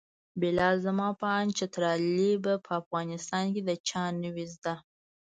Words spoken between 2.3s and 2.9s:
به په